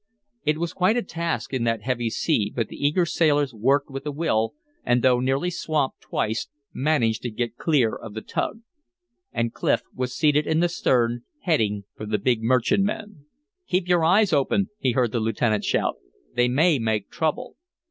[0.43, 4.03] It was quite a task in that heavy sea, but the eager sailors worked with
[4.07, 8.61] a will, and though nearly swamped twice, managed to get clear of the tug.
[9.31, 13.27] And Clif was seated in the stern, heading for the big merchantman.
[13.67, 15.97] "Keep your eyes open," he heard the lieutenant shout.
[16.33, 17.55] "They may make trouble."